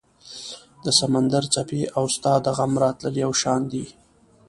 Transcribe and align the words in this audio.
د 0.83 0.85
سمندر 0.99 1.43
څپې 1.53 1.81
او 1.97 2.03
ستا 2.15 2.33
د 2.45 2.47
غم 2.57 2.73
راتلل 2.83 3.13
یو 3.23 3.31
شان 3.41 3.61
دي 3.71 3.85